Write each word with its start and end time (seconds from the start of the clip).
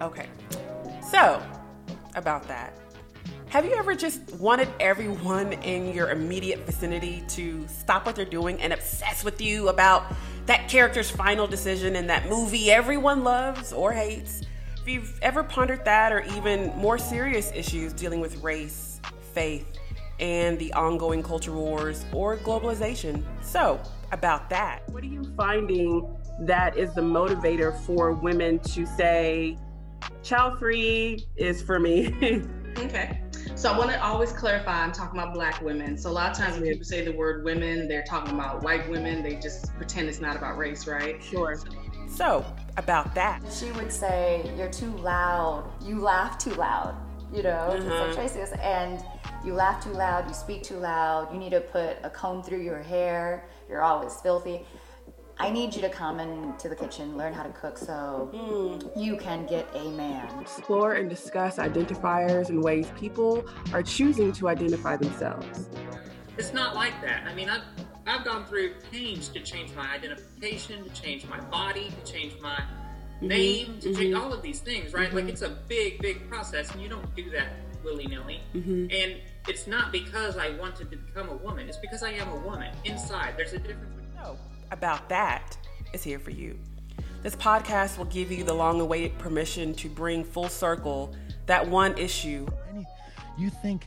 Okay. 0.00 0.28
So, 1.10 1.42
about 2.14 2.46
that. 2.48 2.72
Have 3.48 3.64
you 3.64 3.74
ever 3.74 3.94
just 3.94 4.34
wanted 4.34 4.68
everyone 4.80 5.52
in 5.54 5.94
your 5.94 6.10
immediate 6.10 6.60
vicinity 6.66 7.22
to 7.28 7.66
stop 7.68 8.04
what 8.04 8.16
they're 8.16 8.24
doing 8.24 8.60
and 8.60 8.72
obsess 8.72 9.24
with 9.24 9.40
you 9.40 9.68
about 9.68 10.04
that 10.46 10.68
character's 10.68 11.10
final 11.10 11.46
decision 11.46 11.96
in 11.96 12.06
that 12.08 12.28
movie 12.28 12.70
everyone 12.70 13.24
loves 13.24 13.72
or 13.72 13.92
hates? 13.92 14.42
If 14.80 14.88
you've 14.88 15.18
ever 15.22 15.42
pondered 15.42 15.84
that 15.84 16.12
or 16.12 16.20
even 16.36 16.68
more 16.76 16.98
serious 16.98 17.50
issues 17.54 17.92
dealing 17.92 18.20
with 18.20 18.42
race, 18.42 19.00
faith, 19.32 19.66
and 20.18 20.58
the 20.58 20.72
ongoing 20.72 21.22
culture 21.22 21.52
wars 21.52 22.04
or 22.12 22.36
globalization. 22.38 23.22
So, 23.42 23.80
about 24.12 24.48
that. 24.50 24.88
What 24.90 25.02
are 25.02 25.08
you 25.08 25.24
finding 25.36 26.16
that 26.40 26.76
is 26.76 26.94
the 26.94 27.00
motivator 27.00 27.78
for 27.84 28.12
women 28.12 28.58
to 28.60 28.86
say, 28.86 29.58
child 30.26 30.58
free 30.58 31.24
is 31.36 31.62
for 31.62 31.78
me? 31.78 32.08
okay. 32.78 33.20
So 33.54 33.72
I 33.72 33.78
want 33.78 33.90
to 33.92 34.04
always 34.04 34.32
clarify 34.32 34.82
I'm 34.82 34.92
talking 34.92 35.18
about 35.18 35.32
black 35.32 35.62
women. 35.62 35.96
So 35.96 36.10
a 36.10 36.12
lot 36.12 36.30
of 36.30 36.36
times 36.36 36.58
when 36.58 36.68
people 36.68 36.84
say 36.84 37.04
the 37.04 37.12
word 37.12 37.44
women, 37.44 37.88
they're 37.88 38.04
talking 38.04 38.34
about 38.34 38.62
white 38.62 38.88
women. 38.90 39.22
They 39.22 39.36
just 39.36 39.74
pretend 39.76 40.08
it's 40.08 40.20
not 40.20 40.36
about 40.36 40.58
race, 40.58 40.86
right? 40.86 41.22
Sure. 41.22 41.56
So, 42.08 42.44
about 42.76 43.14
that. 43.14 43.40
She 43.50 43.70
would 43.72 43.92
say, 43.92 44.50
You're 44.56 44.70
too 44.70 44.90
loud. 44.98 45.70
You 45.84 46.00
laugh 46.00 46.38
too 46.38 46.54
loud. 46.54 46.96
You 47.32 47.42
know, 47.42 47.70
mm-hmm. 47.70 47.88
just 47.88 48.18
like 48.18 48.34
Tracy 48.34 48.52
and 48.60 49.02
you 49.44 49.54
laugh 49.54 49.82
too 49.82 49.90
loud, 49.90 50.28
you 50.28 50.34
speak 50.34 50.62
too 50.62 50.76
loud, 50.76 51.32
you 51.32 51.38
need 51.38 51.50
to 51.50 51.60
put 51.60 51.98
a 52.02 52.10
comb 52.10 52.42
through 52.42 52.62
your 52.62 52.82
hair, 52.82 53.48
you're 53.68 53.82
always 53.82 54.14
filthy. 54.20 54.64
I 55.38 55.50
need 55.50 55.74
you 55.74 55.82
to 55.82 55.90
come 55.90 56.18
into 56.18 56.68
the 56.68 56.74
kitchen, 56.74 57.16
learn 57.16 57.34
how 57.34 57.42
to 57.42 57.50
cook 57.50 57.76
so 57.76 58.30
mm. 58.32 58.90
you 58.96 59.18
can 59.18 59.44
get 59.44 59.68
a 59.74 59.90
man. 59.90 60.26
Explore 60.40 60.94
and 60.94 61.10
discuss 61.10 61.58
identifiers 61.58 62.48
and 62.48 62.62
ways 62.62 62.90
people 62.98 63.44
are 63.74 63.82
choosing 63.82 64.32
to 64.32 64.48
identify 64.48 64.96
themselves. 64.96 65.68
It's 66.38 66.54
not 66.54 66.74
like 66.74 67.02
that. 67.02 67.24
I 67.26 67.34
mean, 67.34 67.50
I've, 67.50 67.62
I've 68.06 68.24
gone 68.24 68.46
through 68.46 68.74
pains 68.90 69.28
to 69.28 69.40
change 69.40 69.74
my 69.74 69.86
identification, 69.92 70.82
to 70.84 70.90
change 70.90 71.26
my 71.26 71.40
body, 71.40 71.90
to 71.90 72.10
change 72.10 72.40
my 72.40 72.56
mm-hmm. 72.56 73.28
name, 73.28 73.78
to 73.80 73.88
mm-hmm. 73.88 74.00
change 74.00 74.14
all 74.14 74.32
of 74.32 74.40
these 74.40 74.60
things, 74.60 74.94
right? 74.94 75.08
Mm-hmm. 75.08 75.16
Like, 75.16 75.28
it's 75.28 75.42
a 75.42 75.50
big, 75.68 76.00
big 76.00 76.30
process, 76.30 76.70
and 76.70 76.80
you 76.80 76.88
don't 76.88 77.14
do 77.14 77.28
that 77.30 77.48
willy 77.84 78.06
nilly. 78.06 78.40
Mm-hmm. 78.54 78.86
And 78.90 79.20
it's 79.48 79.66
not 79.66 79.92
because 79.92 80.38
I 80.38 80.56
wanted 80.56 80.90
to 80.90 80.96
become 80.96 81.28
a 81.28 81.36
woman, 81.36 81.68
it's 81.68 81.76
because 81.76 82.02
I 82.02 82.12
am 82.12 82.28
a 82.30 82.36
woman 82.36 82.74
inside. 82.84 83.34
There's 83.36 83.52
a 83.52 83.58
difference. 83.58 83.92
No 84.16 84.38
about 84.70 85.08
that 85.08 85.56
is 85.92 86.02
here 86.02 86.18
for 86.18 86.30
you. 86.30 86.58
This 87.22 87.34
podcast 87.34 87.98
will 87.98 88.04
give 88.06 88.30
you 88.30 88.44
the 88.44 88.54
long 88.54 88.80
awaited 88.80 89.18
permission 89.18 89.74
to 89.74 89.88
bring 89.88 90.22
full 90.22 90.48
circle 90.48 91.14
that 91.46 91.66
one 91.66 91.96
issue. 91.98 92.46
You 93.38 93.50
think 93.50 93.86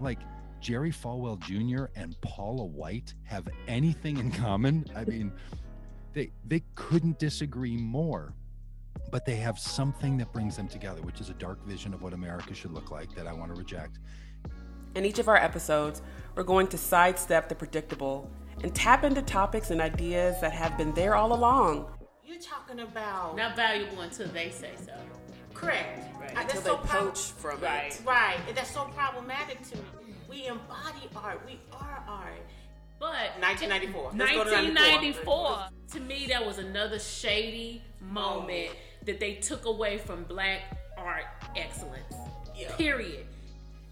like 0.00 0.18
Jerry 0.60 0.90
Falwell 0.90 1.38
Jr. 1.40 1.86
and 1.98 2.20
Paula 2.20 2.64
White 2.64 3.14
have 3.24 3.48
anything 3.68 4.18
in 4.18 4.30
common? 4.30 4.84
I 4.94 5.04
mean, 5.04 5.32
they 6.12 6.32
they 6.46 6.62
couldn't 6.74 7.18
disagree 7.18 7.76
more. 7.76 8.34
But 9.10 9.24
they 9.24 9.36
have 9.36 9.58
something 9.58 10.16
that 10.18 10.32
brings 10.32 10.56
them 10.56 10.66
together, 10.66 11.00
which 11.02 11.20
is 11.20 11.30
a 11.30 11.34
dark 11.34 11.64
vision 11.64 11.94
of 11.94 12.02
what 12.02 12.12
America 12.12 12.54
should 12.54 12.72
look 12.72 12.90
like 12.90 13.14
that 13.14 13.26
I 13.26 13.32
want 13.32 13.54
to 13.54 13.58
reject. 13.58 13.98
In 14.96 15.04
each 15.04 15.18
of 15.18 15.28
our 15.28 15.36
episodes, 15.36 16.02
we're 16.34 16.42
going 16.42 16.66
to 16.68 16.78
sidestep 16.78 17.48
the 17.48 17.54
predictable 17.54 18.28
and 18.62 18.74
tap 18.74 19.04
into 19.04 19.22
topics 19.22 19.70
and 19.70 19.80
ideas 19.80 20.40
that 20.40 20.52
have 20.52 20.76
been 20.76 20.92
there 20.94 21.14
all 21.14 21.32
along. 21.32 21.86
You're 22.24 22.40
talking 22.40 22.80
about 22.80 23.36
not 23.36 23.56
valuable 23.56 24.00
until 24.00 24.28
they 24.28 24.50
say 24.50 24.72
so. 24.84 24.92
Correct. 25.54 26.14
Right. 26.20 26.36
Uh, 26.36 26.40
until 26.40 26.46
that's 26.46 26.60
they 26.60 26.70
so 26.70 26.76
poach 26.76 27.20
from 27.32 27.60
right. 27.60 27.92
it. 27.92 28.00
Right. 28.04 28.36
And 28.48 28.56
that's 28.56 28.70
so 28.70 28.84
problematic 28.94 29.62
to 29.70 29.76
me. 29.76 29.82
We 30.28 30.46
embody 30.46 31.08
art. 31.16 31.40
We 31.46 31.58
are 31.72 32.02
art. 32.06 32.42
But 32.98 33.38
1994. 33.40 34.02
1994. 34.12 35.58
To, 35.88 35.94
to 35.94 36.00
me, 36.00 36.26
that 36.28 36.44
was 36.44 36.58
another 36.58 36.98
shady 36.98 37.82
moment 38.00 38.70
oh. 38.70 38.76
that 39.04 39.20
they 39.20 39.34
took 39.34 39.64
away 39.66 39.98
from 39.98 40.24
black 40.24 40.62
art 40.96 41.24
excellence. 41.56 42.14
Yeah. 42.54 42.74
Period. 42.76 43.26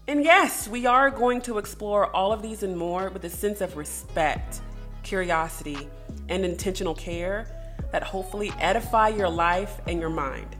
And 0.07 0.23
yes, 0.23 0.67
we 0.67 0.85
are 0.85 1.09
going 1.09 1.41
to 1.41 1.57
explore 1.57 2.15
all 2.15 2.31
of 2.31 2.43
these 2.43 2.61
and 2.61 2.77
more 2.77 3.09
with 3.09 3.25
a 3.25 3.29
sense 3.29 3.59
of 3.59 3.75
respect, 3.75 4.61
curiosity, 5.01 5.89
and 6.29 6.45
intentional 6.45 6.93
care 6.93 7.47
that 7.91 8.03
hopefully 8.03 8.53
edify 8.59 9.07
your 9.07 9.29
life 9.29 9.81
and 9.87 9.99
your 9.99 10.11
mind. 10.11 10.55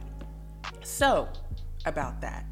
So, 0.82 1.28
about 1.84 2.20
that. 2.22 2.44